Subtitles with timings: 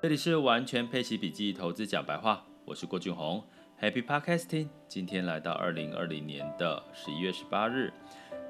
[0.00, 3.42] 这里是完全配奇笔记投资讲白话，我是郭俊宏
[3.80, 4.68] ，Happy Podcasting。
[4.86, 7.92] 今天来到二零二零年的十一月十八日。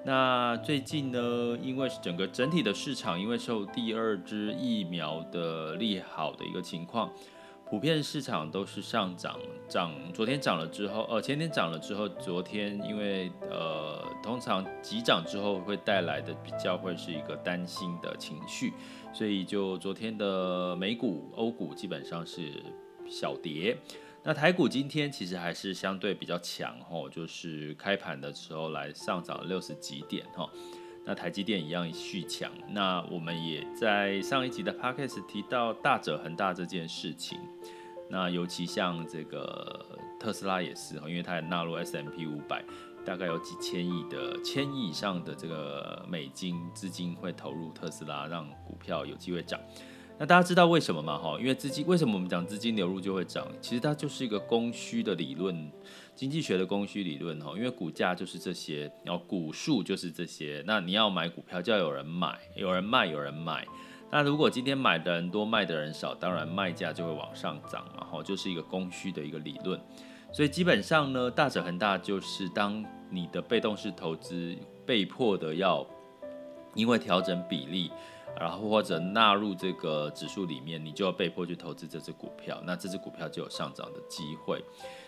[0.05, 7.11] 那最近呢，因为整个整体的市场，因为受第二支疫苗的利好的一个情况。
[7.71, 18.73] 普遍市场都是上涨，涨昨天涨了之后，呃前天涨了之后，昨天因为呃通常急涨之后会带来的比较会是一个担心的情绪，
[19.13, 22.53] 所以就昨天的美股、欧股基本上是
[23.07, 23.77] 小跌。
[24.23, 30.49] 那台股今天其实还是相对比较强哦，就是开盘的时候来上涨了六十几点吼。
[31.09, 37.41] 那台积电一样续强，那我们也在上一集的 podcast 提到大者恒大这件事情，
[38.11, 42.63] 那尤其像这个特斯拉也是，因为它也纳入 S M P 五百，
[43.07, 49.59] 大概有几千亿的千亿以上的这个美金资金会投入特斯拉，让股票有机会涨。
[50.21, 51.17] 那大家知道为什么吗？
[51.17, 53.47] 哈，因为资金为什么我们讲资金流入就会涨？
[53.61, 55.71] 其实它就是一个供需的理论，
[56.17, 57.53] 经济学的供需理论哈。
[57.57, 60.61] 因为股价就是这些，然后股数就是这些。
[60.67, 63.65] 那你要买股票，就要有人买，有人卖，有人买。
[64.11, 68.05] 那如果今天买的人多，卖的人少，当然卖价就会往上涨嘛。
[68.05, 69.81] 哈，就是一个供需的一个理论。
[70.33, 75.87] 所以基本上呢，大者恒大就是当你的被动式投资被迫的要
[76.75, 77.93] 因为调整比例。
[78.41, 84.63] 然后或者纳入这个指数里面，你就要被迫去投资这只股票，那这只股票就有上涨的机会。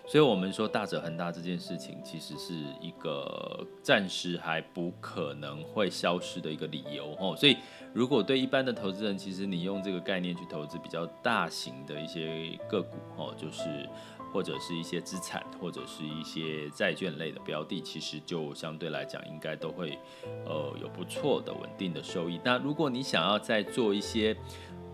[0.06, 7.36] 所以，我们说大者恒大这件事情，其实是一个暂时还不可能会消失的一个理由哦。
[7.36, 7.56] 所以，
[7.92, 13.88] 如果对一般的投资人，其实你用这个概念去投资比较大型的一些个股哦，就是。
[14.32, 19.98] 或者是一些资产，或者是一些债券类的标的，其实就相对来讲，应该都会
[20.46, 22.40] 呃有不错的稳定的收益。
[22.44, 24.36] 那如果你想要再做一些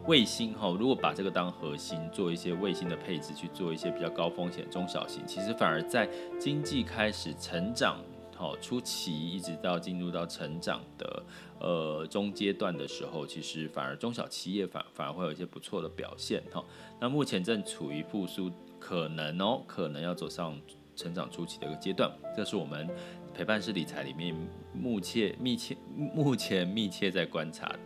[0.06, 7.98] 卫星哈，如果把这个当核心，做一些卫星的配置，去做一些比较高风险中小型，其实反而在经济开始成长
[8.34, 11.22] 好初期，一直到进入到成长的
[11.58, 16.64] 呃中阶段的时候，其实反而中小企业反反而会有一些不错的表现哈。
[17.00, 18.50] 那目前正处于复苏。
[18.78, 20.58] 可能哦，可能要走上
[20.94, 22.88] 成长初期的一个阶段，这是我们
[23.34, 24.34] 陪伴式理财里面
[24.72, 27.78] 目前密切目前密切在观察的。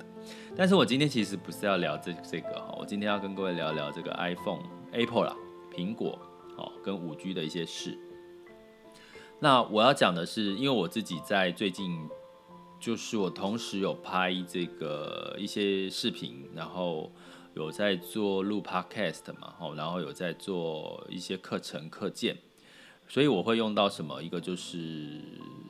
[0.57, 4.63] 但是我今天其实不是要聊这这个哈，我今天要跟各位聊聊这个 iPhone
[4.93, 5.37] Apple 啦，
[5.75, 6.19] 苹果
[6.57, 7.99] 哦跟五 G 的一些事。
[9.39, 11.99] 那我要讲的是，因为我自己在最近
[12.79, 17.11] 就是我同时有拍这个一些视频，然后。
[17.55, 22.37] 有在做录 podcast 嘛，吼，然后有在做一些课程课件，
[23.09, 24.23] 所以我会用到什么？
[24.23, 25.21] 一个就是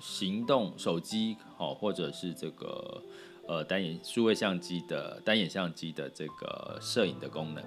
[0.00, 3.02] 行动手机，好，或者是这个
[3.48, 7.64] 呃单眼数位相机的单眼相机的这个摄影的功能，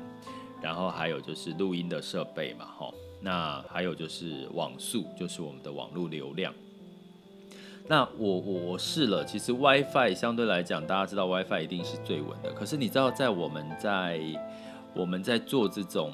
[0.61, 6.53] 然后还有就是录音的设备嘛，吼，那还有就是网速，就是我们的网络流量。
[7.85, 12.49] 那我我我试了，其实 WiFi 相对来讲，大家知道 WiFi 一定是最稳的。
[12.53, 14.21] 可是你知道，在我们在
[14.93, 16.13] 我们在做这种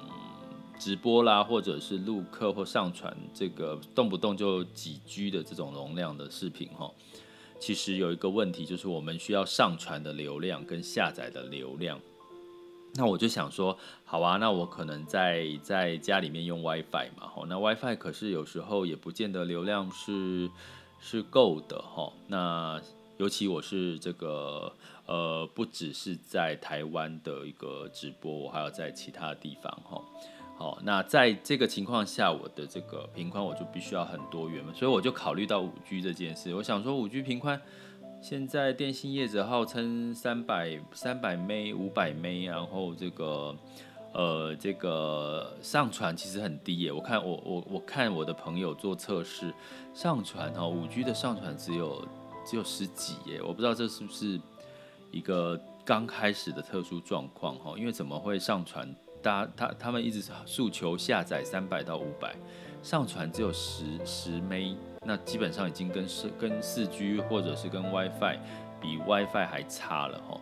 [0.80, 6.92] 直播啦，或者是录课或上传这个动不动就几 G 的这种容量的视频哈，
[7.60, 12.00] 其实有一个问题，就是我们需要上传的流量跟下载的流量。
[12.96, 20.50] 那我就想说，好啊，那我可能在在家里面用 WiFi 嘛，吼，那 WiFi 可是有时候也不见得流量是。
[21.02, 22.80] 是够的哈，那
[23.18, 24.72] 尤其我是这个
[25.06, 30.02] 呃，不只是在台湾的一个直播，我还要在其他地方哈。
[30.58, 36.54] 好，那在这个情况下，我的这个频宽我就必须要很多元嘛，所以我就考虑到五 G 这件事。
[36.54, 37.62] 我想说，五 G 频宽
[38.22, 43.56] 现在电信业者号称三百三百 M 五百 M，然后这个。
[44.14, 49.54] 呃，这个上传其实很低耶，我看我我我看我的朋友做测试，
[49.94, 52.08] 上传哈五 G 的上传只有
[52.46, 54.40] 只有十几耶，我不知道这是不是
[55.12, 58.94] 一个刚开始的特殊状况哈，因为怎么会上传？
[59.22, 62.34] 大家他他们一直诉求下载三百到五百，
[62.82, 68.40] 上传只有十十枚那基本上已经跟四跟四 G 或者是跟 WiFi
[68.82, 70.40] 比 WiFi 还差了哈。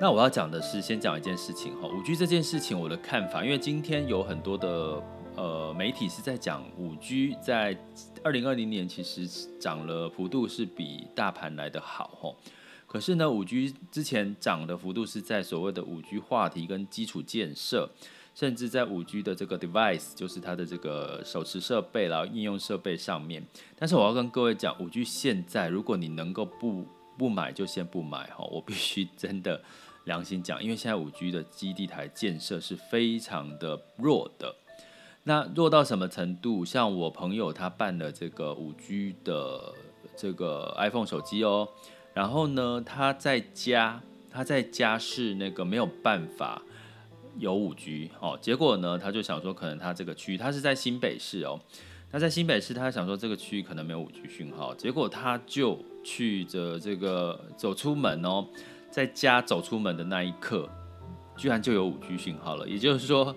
[0.00, 5.00] 那我要讲的是，先讲一件事情哈，五 G 这件事情我的看法，因为今天有很多的
[5.36, 7.78] 呃媒体是在讲五 G 在
[8.24, 9.28] 二零二零年其实
[9.60, 12.34] 涨了幅度是比大盘来的好哈，
[12.88, 17.88] 可是呢，五 G 之前涨的幅度是在所谓的五 G 话题跟基础建设，
[18.34, 23.46] 甚至在五 G 的这个 device，就是它的这个手持设备啦、应用设备上面。
[23.78, 26.84] 但是我要跟各位讲，五 G 现在如果你能够不
[27.18, 29.62] 不买就先不买哈，我必须 真的。
[30.04, 34.52] 良心讲，因为现在五 G 的基地台建设是非常的弱的。
[35.22, 36.64] 那弱到什么程度？
[36.64, 39.72] 像我朋友他办了这个五 G 的
[40.16, 41.68] 这个 iPhone 手机哦，
[42.14, 46.60] 然后呢，他在家他在家是那个没有办法
[47.38, 51.60] 有五 G 哦，结果呢，他就想说，可能他这个区他是在新北市哦，
[52.12, 58.46] 他在新北市，他想说这个区域可能没有五 G 讯号，结果他就去着这个走出门哦，
[58.90, 60.68] 在家走出门的那一刻，
[61.36, 63.34] 居然就有五 G 讯号了，也就是说。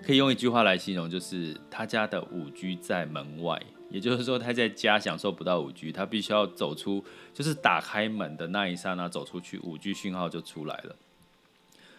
[0.00, 7.04] 可以用一句话来形容，就是他家的五 G 在门外，也就是说他在家享受不到五 G，他必须要走出，
[7.34, 10.96] 就是打开门的那一刹那走出去，五 G 讯号就出来了。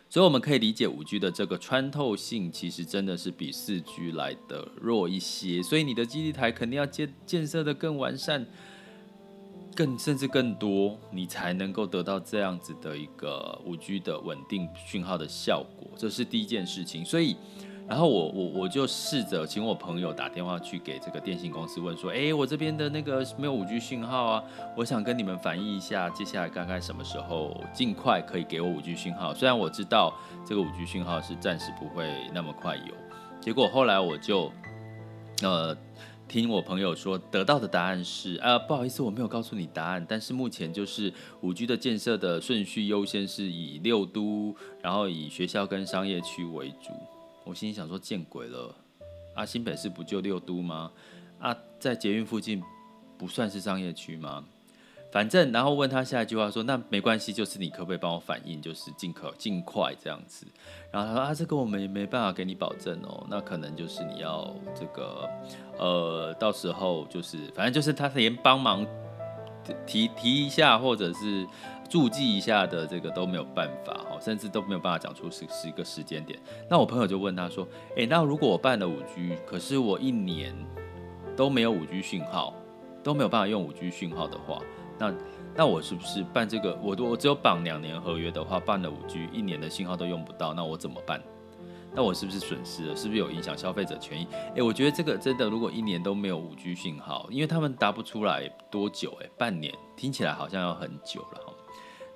[0.10, 5.62] 所以我们可以理解五 G 的这个穿透性，其实真的是比四 G 来的弱一些。
[5.62, 8.46] 所以你的基地台肯定要建建设的更完善，
[9.76, 15.88] 更甚至更多，你才能够得到这样子的一个五 G 的稳定讯号的效果。
[15.96, 17.36] 这是第一件事情，所以。
[17.90, 24.44] 然后我我我就试着请我朋友打电话去给这个电信公司问说，哎，我这边的那个没有五 G 讯号啊，
[24.78, 29.34] 我想跟你们反映一下，接下来大概什么时候尽快可以给我五 G 讯号？
[29.34, 30.14] 虽然我知道
[30.46, 32.94] 这个五 G 讯号是暂时不会那么快有，
[33.42, 34.52] 结果后来我就
[35.42, 35.76] 呃
[36.28, 46.92] 听我朋友说得到的答案是，啊不好意思，我没有告诉你答案，但是目前就是五 G 的建设的顺序优先是以六都，然后以学校跟商业区为主。
[47.44, 48.76] 我心里想说，见鬼了！
[49.34, 50.92] 啊，新北市不就六都吗？
[51.40, 52.62] 啊，在捷运附近
[53.18, 54.44] 不算是商业区吗？
[55.12, 60.46] 反正，然后问他下一句话说，那没关系，就是你可不可以帮我反映，就是尽可尽快这样子。
[60.92, 65.28] 然后他说啊，这个我们也没办法给你保证哦，那可能就是你要这个，
[65.78, 68.86] 呃，到时候就是反正就是他连帮忙
[69.88, 71.48] 提提一下，或者是。
[71.90, 76.40] 注记一下的这个都没有办法，甚至都没有办法讲出是是一个时间点。
[76.70, 80.54] 那我朋友就问他说：“诶，那如果我办了五 G，可是我一年
[81.36, 82.54] 都没有五 G 讯号，
[83.04, 84.62] 都没有办法用五 G 讯号的话，
[84.98, 85.14] 那
[85.56, 86.78] 那我是不是办这个？
[86.82, 91.22] 我我只有绑两年合约的话，办了五 G，一年的信号都用不到，那我怎么办？
[91.96, 92.96] 那我是不是损失了？
[92.96, 94.28] 是不是有影响消费者权益？
[94.56, 101.40] 诶，我觉得这个真的，如果一年都没有五 G 讯号，因为他们答不出来多久，诶，半年听起来好像要很久了。”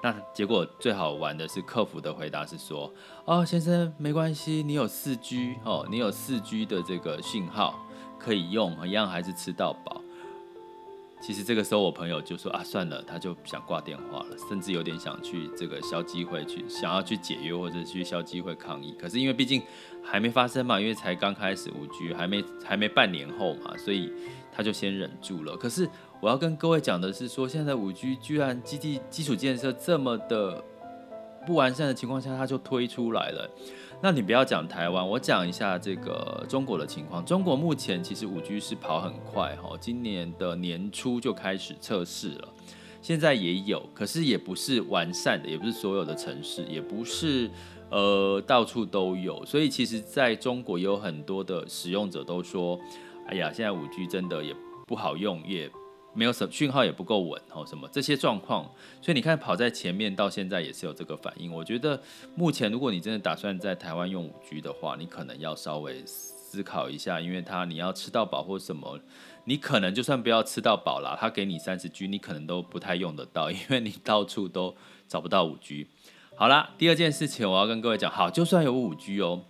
[0.04, 7.80] 那结果最好玩的是，客服的回答是说：“哦，先生，没关系，你有四 G 哦，你有四 G 的这个讯号
[8.20, 10.02] 可以用，一样还是吃到饱。”
[11.24, 18.94] 其实这个时候我朋友就说：“啊，算了，他就想挂电话了，甚至有点想去这个消机会去，想要去解约或者去消机会抗议。
[19.00, 19.64] 可是因为毕竟
[20.04, 24.12] 还没发生嘛，因为才刚开始五 G，还没还没半年后嘛，所以
[24.52, 25.56] 他就先忍住了。
[25.56, 25.90] 可是。”
[26.24, 30.64] 我要跟各位讲的是说，现在五 G 居然基地基础建设这么的
[31.46, 33.50] 不完善的情况下，它就推出来了。
[34.02, 37.26] 那你不要讲台湾，我讲一下这个中国的情况。
[37.26, 42.48] 中国目前其实五 G 是跑很快哈，今年的年初就开始测试了，
[43.02, 47.52] 现在也有，可是也不是完善的，也不是所有的城市，也不是
[47.90, 49.46] 呃到处都有。
[49.46, 52.80] 所以其实在中国有很多的使用者都说，
[53.28, 54.56] 哎呀，现在五 G 真的也
[54.88, 55.70] 不好用，也。
[56.14, 58.64] 没有什讯号也不够稳哦，什么这些状况，
[59.02, 61.52] 所以你看跑在前面到现在也是有这个反应。
[61.52, 62.00] 我觉得
[62.36, 69.00] 目前如果你真的打算在台湾用五 G 的话，你可能要稍微思考一下，因为它你要吃到饱或什么，
[69.46, 74.76] 你可能就算不要吃到饱啦，它给你三十 G，你可能都不太用得到， 因为你到处都
[75.08, 75.88] 找不到五 G。
[76.36, 79.42] 好啦，第二件事情我要跟各位讲，好，就算有五 G 哦，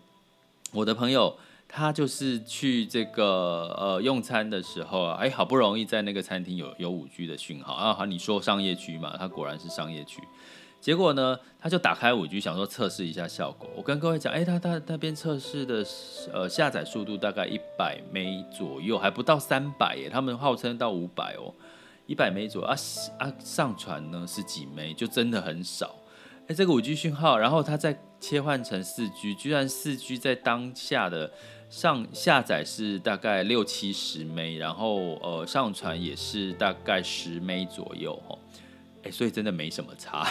[0.71, 1.37] 我的朋友。
[1.75, 10.21] 他就是去这个呃用餐的时候啊，哎，好不容易在那个餐厅有有五 G 的讯号啊，好，你说商业区嘛，他果然是商业区。
[10.79, 13.67] 结果呢，他就打开五 G 想说测试一下效果。
[13.75, 15.83] 我跟各位讲，哎，他他那边测试的
[16.31, 21.55] 呃下载速度大概一百 M 左右，还不到三百耶，他们号称到五百哦，
[22.05, 22.75] 一百 M 左右啊
[23.17, 25.95] 啊，上传呢是几 M，就真的很少。
[26.47, 31.31] 哎，这个五 G 讯号，然后他再切换成四 G，居然四 G 在当下的。
[31.73, 38.37] 上下载是大概六七十枚然后呃上传也是大概十枚左右哈，
[39.01, 40.27] 哎，所以真的没什么差，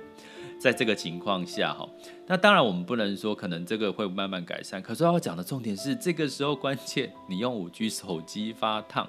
[0.60, 1.88] 在这个情况下哈，
[2.26, 9.08] 那当然我们不能说可能这个会慢慢改善，可是要讲的重点是这个时候关键，你用五 G 手机发烫，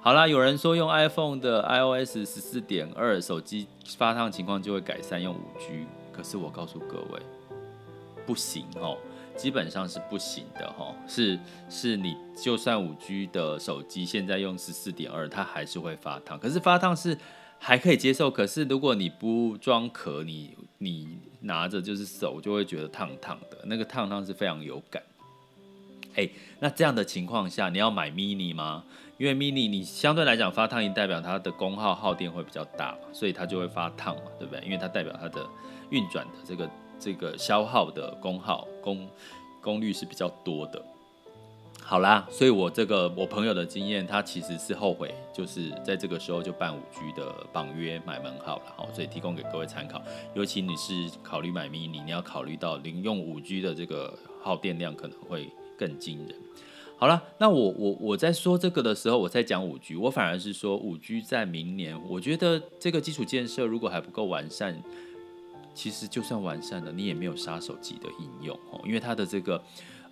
[0.00, 3.66] 好啦，有人说用 iPhone 的 iOS 十四点二手机
[3.98, 7.20] 发烫情况就会改善用五 G，可是我告诉各位，
[8.24, 8.96] 不行哦。
[9.40, 11.38] 基本上是不行的哈，是
[11.70, 16.38] 是，你就算五 G 的手机现在用十四点二，它还是会发烫。
[16.38, 17.16] 可是发烫是
[17.58, 25.02] 还可以接受，可是如果你不装壳，你你拿着就是手就会觉得烫烫的，那个烫烫是非常有感。
[26.16, 26.28] 哎，
[26.58, 28.84] 那这样的情况下，你要买 mini 吗？
[29.16, 34.62] 因为 mini 你相对来讲发烫衣代表它的功耗耗电会比较大嘛，所以它就会发烫嘛，对不对？
[34.66, 35.46] 因为它代表它的
[35.88, 36.68] 运转的这个
[37.00, 39.08] 这个消耗的功耗功
[39.62, 40.84] 功率是比较多的。
[41.82, 50.00] 好啦，所以我这个我朋友的经验，他其实是后悔，就是在这个时候就办五 G 的绑约买门号了，好，所以提供给各位参考。
[50.34, 56.36] 尤其你是考虑买 mini，你要考虑到零用五 G 的这个耗电量可能会更惊人。
[56.96, 64.80] 好了，那我我我在说这个的时候，我在讲五 G，我反而是说五 G 在明年，我觉得这个基础建设如果还不够完善，
[65.74, 69.62] 其实就算完善了，你也没有杀手级的应用哦，因为它的这个。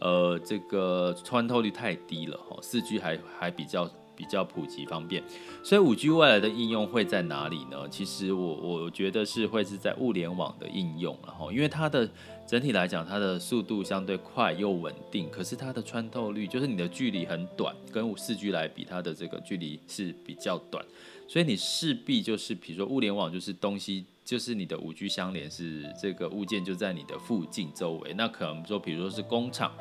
[0.00, 5.20] 呃，这个穿透率太低了哈，四 G 还还比较比较普及方便，
[5.64, 7.88] 所以五 G 未来的应用会在哪里呢？
[7.90, 12.08] 其实我我觉得是会是在物联网的应用，然后因为它的
[12.46, 20.86] 整体来讲，它的速度相对快又稳定，可是它的穿透率就是你的距离很短，跟四 G 来比，它的这个距离是比较短，
[21.26, 24.04] 所以你势必就是比如说物联网就是东西。
[24.28, 29.72] 就是你的五 G 相连是这个物件就在你的附近周围，那可能说，比如说是工厂，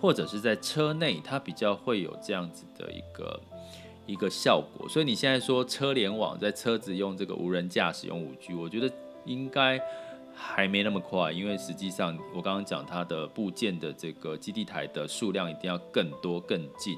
[0.00, 3.40] 或者是在车内，它比较会有这样子的一个
[4.06, 4.88] 一个效果。
[4.88, 8.88] 所以你现在说车联网在车子用这个无人驾驶用五 G，我觉得
[9.24, 9.82] 应该
[10.32, 16.96] 还没那么快，因为实际上我刚刚讲它的部件的这个基地台的数量一定要更多更近。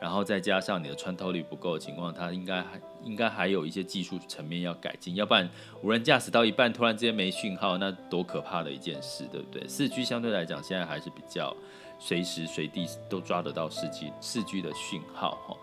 [0.00, 5.48] 然后再加上你的穿透率不够的情况，它应该还应该还有一些技术层面要改进，要不然
[5.82, 9.66] 无人驾驶到一半突然之间没讯号，那多可怕的一件事，对不对？
[9.66, 11.56] 四 G 相对来讲现在还是比较
[11.98, 15.56] 随时随地都抓得到四 G 四 G 的讯号哈。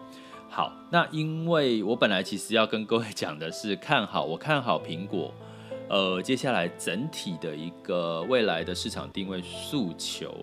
[0.49, 5.33] 好，那因为我本来其实要跟各位讲的是看好，我看好苹果，
[5.89, 10.33] 呃，接下来整体的一个未来的市场定位诉求。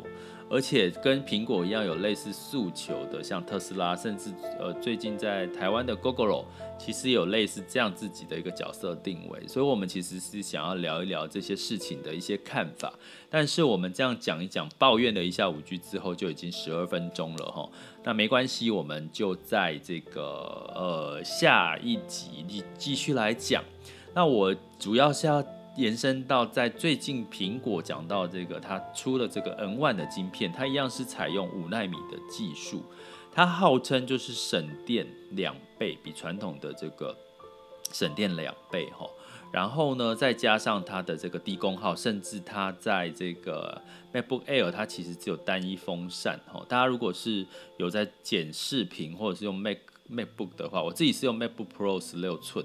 [0.53, 4.31] 而且跟苹果一样有类似诉求的，像特斯拉，甚至
[4.61, 6.45] 呃最近在台湾的 Gogoro，
[6.79, 9.49] 其实有类似这样自己的一个角色定位。
[9.49, 12.93] 所以，我们其实是想要聊一聊这些事情的一些看法。
[13.31, 17.67] 但是，我们这样讲一讲，抱怨了一下五 G 之后，就已经十二分钟了哈。
[18.05, 23.65] 那没关系，我们就在这个呃下一集继续来讲。
[24.13, 25.43] 那我主要是要。
[25.77, 32.85] 延伸到在最近，苹果讲到这个，它出了这个 N1 的晶片，它一样是采用五纳米的技术，
[33.33, 37.17] 它号称就是省电两倍，比传统的这个
[37.91, 39.09] 省电两倍哈。
[39.51, 43.81] 然后呢，再加上它的这个低功耗，甚至它在这个
[44.13, 46.63] MacBook Air，它其实只有单一风扇哈。
[46.69, 47.47] 大家如果是
[47.79, 49.79] 有在剪视频或者是用 Mac
[50.11, 52.65] MacBook 的话，我自己是用 MacBook Pro 十六寸。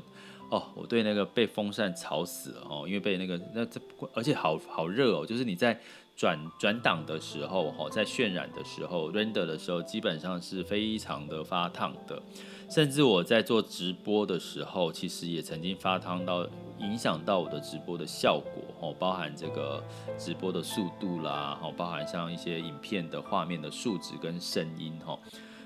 [0.49, 3.79] 哦，我对那个被风扇吵死了哦，因为被那个那这
[4.13, 5.77] 而且好好热哦，就是你在
[6.15, 12.21] 转转档的时候哈，在渲染的时候，render 的时候，基本上是非常的发烫的，
[12.69, 16.47] 甚至我在做直播的时候，其实也曾经发烫到
[16.79, 19.83] 影响到我的直播的效果哦，包含这个
[20.17, 25.19] 直播的速度啦，哦，包含像一些影片的画面的数值跟声音哈。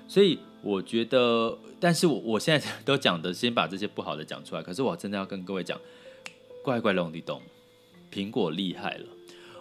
[0.06, 4.62] 所以我觉得，但是我我现在都讲的，先把这些不好的讲出来。
[4.62, 5.78] 可是我真的要跟各位讲，
[6.62, 7.42] 怪怪隆地咚，
[8.12, 9.06] 苹果厉害了。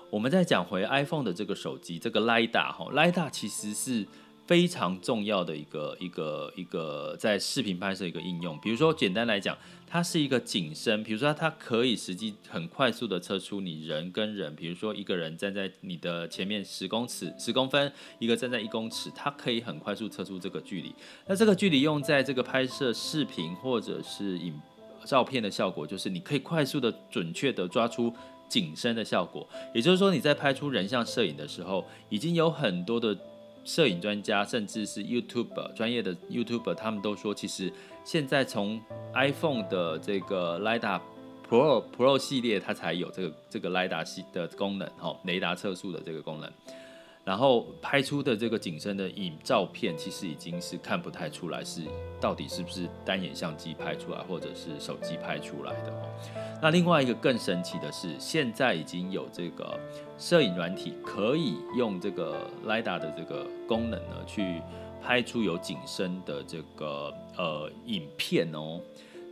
[0.10, 4.06] 我们再讲回 iPhone 的这个手机，这个 l i d a 哈 l i d a 其实是。
[4.48, 9.58] 非常重要的一个一个一个在视频拍摄一个应用，比如说简单来讲，
[9.88, 20.94] 它是一个景深，比如说它可以实际很快速的测出你人跟人，比如说一个人站在你的前面十公尺十公分，一个站在一公尺，它可以很快速测出这个距离。
[21.28, 24.60] 那这个距离用在这个拍摄视频或者是影
[25.06, 28.14] 照片的效果，就是你可以快速的准确的抓出
[28.50, 29.48] 景深的效果。
[29.74, 33.18] 也就是说你在拍出人像摄影的时候，已经有很多的。
[33.64, 37.72] 摄影专家，甚至是 YouTube 专业的 YouTuber，他们都说，其实
[38.04, 38.82] 现在从
[39.14, 41.00] iPhone 的这个 lida
[41.48, 46.52] Pro Pro 系列，它才有这个这个 lida 系的功能，哈，雷达测速的这个功能。
[47.24, 51.82] 然后拍出的这个景深的影照片，其实已经是看不太出来是
[52.20, 55.94] 到底是不是单眼相机拍出来，或者是手机拍出来的。
[56.62, 59.80] 那另外一个更神奇的是，现在已经有这个
[60.18, 64.62] 摄影软体可以用这个 LiDAR 的这个功能呢，去
[65.02, 68.82] 拍出有景深的这个呃影片哦。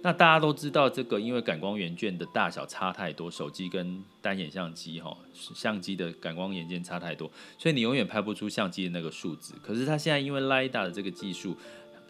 [0.02, 9.56] 那大家都知道，这个因为感光元件的大小差太多，手机跟单眼相机哈，相机的感光元件差太多，所以你永远拍不出相机的那个数字。
[9.62, 11.58] 可是它现在因为 LiDAR 的这个技术，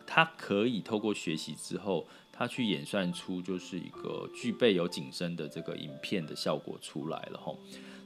[0.05, 7.55] 它可以透过学习之后，它去演算出就是一个具备有景深的这个影片的效果出来了哈。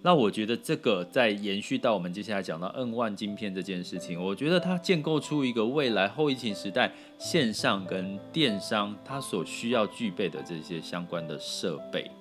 [0.06, 12.12] 那我觉得这个在延续到我们接下来讲到 N1 晶片这件事情，我觉得它建构出一个未来后疫情时代线上跟电商它所需要具备的这些相关的设备，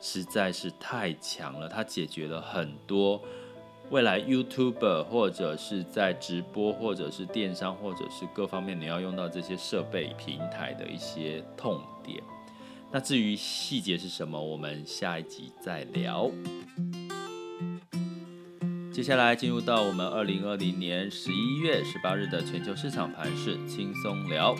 [0.00, 1.68] 实在是太强了。
[1.68, 3.22] 它解决了很多
[3.90, 12.20] 未来 YouTuber 或者是在直播或者是电商或者是各方面你要用到这些设备平台的一些痛点。
[12.94, 16.30] 那至于细节是什么，我们下一集再聊。
[18.92, 24.54] 接下来进入到我们二零二零年十一月十八日的全球市场盘势轻松聊。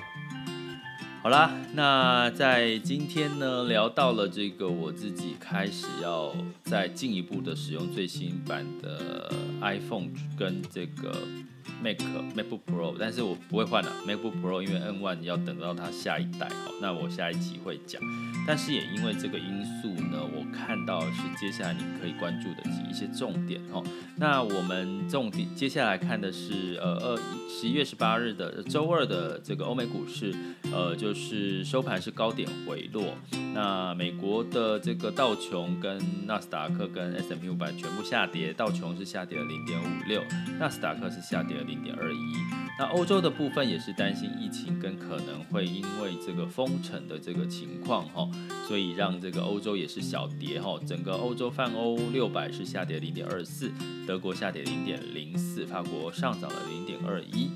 [1.23, 10.09] 好啦，那在今天呢，聊到了这个我自己开始要再进一步的使用最新版的 iPhone
[10.39, 11.15] 跟这个。
[11.83, 11.97] Mac
[12.37, 16.73] MacBook Pro，但是我不会换了 MacBook Pro，因为 N1 要等到它下一代哦。
[16.81, 18.01] 那我下一集会讲，
[18.47, 23.83] 但是也因为这个因素呢，我看到是接下来你可以关注的一些重点哦。
[24.17, 27.17] 那我们重点接下来看的是呃二
[27.49, 30.35] 十一月十八日的周二的这个欧美股市，
[30.73, 33.15] 呃就是收盘是高点回落。
[33.55, 40.23] 那美国的这个道琼跟纳斯达克跟 S&P 五百全部下跌，道琼是下跌了零点五六，
[40.59, 42.19] 纳斯达克是下跌了零点二一。
[42.79, 48.29] 那欧洲的部分也是担心疫情跟可能会因为这个封城的这个情况哈，
[48.67, 50.81] 所以让这个欧洲也是小跌哈。
[50.87, 53.71] 整个欧洲泛欧六百是下跌零点二四，
[54.07, 57.51] 德国下跌零点零四，法国上涨了零点二一。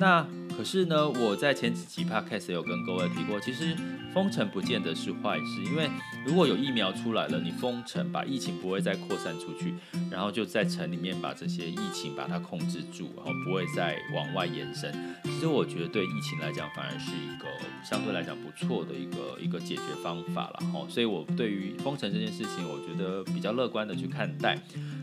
[0.00, 0.26] 那
[0.56, 3.76] 可是呢，我在前几期 podcast 有跟各位提过，其实
[4.12, 5.88] 封城不见得是坏事，因为
[6.26, 9.74] 如果有疫苗出来了，你封城把疫情不会再扩散出去，
[10.10, 14.92] 然后就在城里面把这些疫情把它控制住，然后不会再往外延伸。
[15.24, 17.46] 其实我觉得对疫情来讲，反而是一个
[17.84, 20.86] 相对来讲不错的一个一个解决方法了哈。
[20.88, 24.58] 所以我对于封城这件事情，我觉得比较乐观的去看待。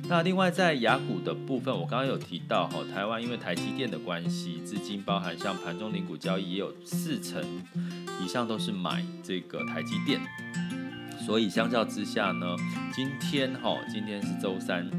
[0.10, 7.44] 那另外在雅股的部分，我刚刚有提到哈，台湾因为台积电的关系，资金包含像盘中零股交易也有四成
[8.24, 10.22] 以上都是买这个台积电，
[11.26, 12.56] 所以相较之下呢，
[12.94, 14.90] 今天哈，今天是周三，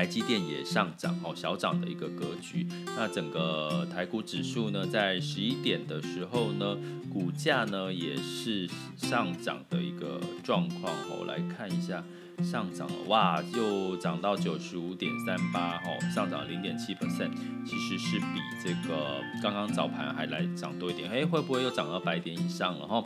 [0.00, 2.66] 台积电也上涨哦，小涨的一个格局。
[2.96, 6.74] 那整个台股指数呢，在十一点的时候呢，
[7.12, 10.90] 股价呢也是上涨的一个状况。
[11.10, 12.02] 我来看一下。
[12.42, 17.30] 上涨了哇，又涨到九十五点三八，哦，上涨零点七 percent，
[17.66, 23.04] 其实是比这个刚刚早盘还来涨多一点，哎，会不会又涨到百点以上了哈？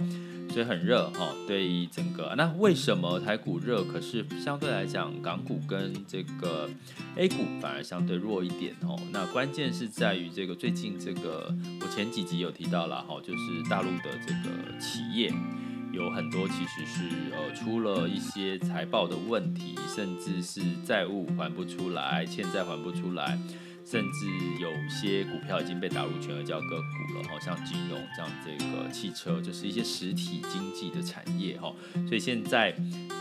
[0.55, 6.71] 所以很热哈，对于整个，那为什么台股热，可是相对来讲港股跟这个
[7.17, 8.97] A 股反而相对弱一点哦？
[9.11, 15.33] 那关键是在于这个最近这个我前几集有提到了哈，就是大陆的这个企业。
[15.93, 23.37] 有很多其实是呃出了一些财报的问题，甚至是债务还不出来，欠债还不出来，
[23.85, 24.27] 甚至
[24.61, 31.73] 有些股票已经被打入全额交割股了，好像金融像这个汽车，就是一些实体经济的产业哈，
[32.09, 32.75] 所以现在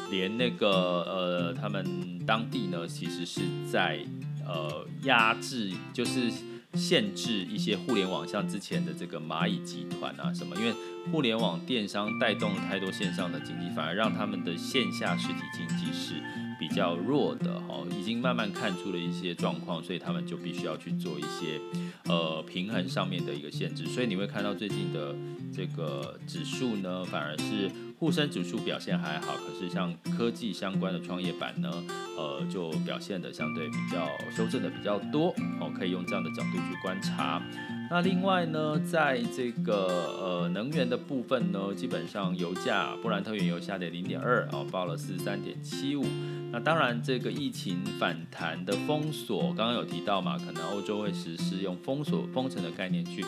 [0.10, 1.86] 连那个呃他们
[2.26, 4.00] 当地呢，其实是在
[4.48, 6.32] 呃压制，就是。
[6.76, 10.74] 限制一些互联网，像之前的这个蚂蚁集团啊什么，因为
[11.12, 16.16] 互联网电商带动了太多线上的经济，反而让他们的线下实体经济是
[16.60, 21.60] 比较弱的哈，已经慢慢看出了一些状况，所以他们就必须要去做一些
[22.06, 25.16] 呃平衡上面的一个限制，所以你会看到最近的
[25.54, 27.70] 这个指数呢，反而是。
[28.00, 31.72] 沪深指数表现还好，可是像科技相关的创业板呢，
[32.18, 37.42] 呃，就表现的相对比较修正的比较多哦，可以用这样的角度去观察。
[37.90, 39.88] 那另外呢，在这个
[40.20, 46.04] 呃能源的部分呢，基本上油价布兰特原油下跌零点二哦，报了四十三点七五。
[46.54, 53.26] 那当然，这个疫情反弹的封锁，刚刚有提到嘛，可能欧洲会实施用封锁封城的概念去。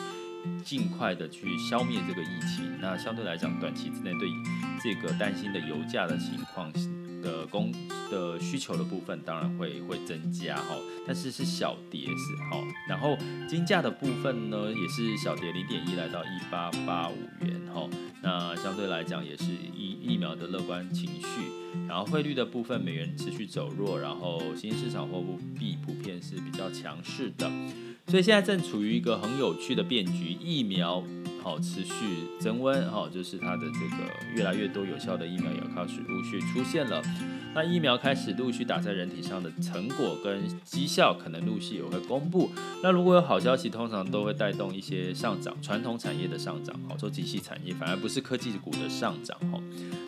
[0.63, 4.29] 尽快的去消灭这个疫情，那相对来讲，短期之内对
[4.83, 6.71] 这个担心的油价的情况
[7.25, 7.71] 的供
[8.11, 10.75] 的需求的部分，当然会会增加哈，
[11.07, 13.17] 但是是小跌是哈，然后
[13.49, 17.89] 金价的部分呢，也是小跌零点一，来到一八八五元哈，
[18.21, 25.23] 那相对来讲也是疫疫苗的乐观情绪，然后汇率的部分，美元持续走弱，然后新兴市场货
[25.57, 27.51] 币普遍是比较强势的。
[28.07, 31.03] 所以现在正处于一个很有趣的变局，疫苗
[31.45, 31.93] 好持续
[32.39, 34.03] 增温，好，就是它的这个
[34.33, 37.03] 越来越多有效的疫苗也开始陆续出现了。
[37.55, 42.51] 那疫苗开始陆续打在人体上的成果跟绩效，可能陆续也会公布。
[42.83, 49.59] 那如果有好消息，通常都会带动一些上涨，传统产业的上涨，好，说机器产业反而不是科技股的上涨，哈。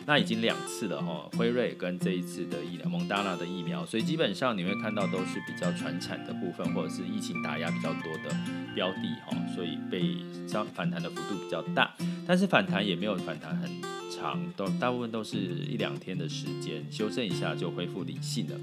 [0.04, 8.36] 那已经两次了哈，辉瑞跟这一次的疫苗，蒙大拿的疫苗，所以基本上你会看到都是比较传产的部分，或者是疫情打压比较多的
[8.74, 11.90] 标的哈，所以被相反弹的幅度比较大，
[12.26, 13.70] 但是反弹也没有反弹很
[14.18, 18.56] 长，都大部分都是一两天的时间，修正一下就恢复理性了。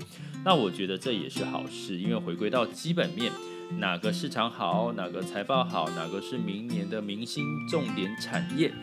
[0.44, 3.32] 那我觉得这也是好事，因为回归到基本面，
[3.80, 8.74] 哪个市场好，哪个财报好，哪个是明年的明星重点产业。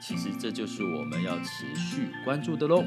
[0.00, 2.84] 其实这就是我们要持续关注的喽。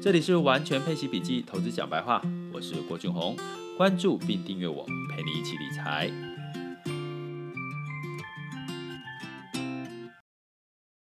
[0.00, 3.36] 这里是完全配息笔记投资讲白话，我是郭俊宏，
[3.76, 6.23] 关注并订阅我，陪你一起理财。